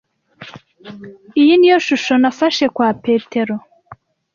[1.41, 3.55] Iyi niyo shusho nafashe kwa Petero.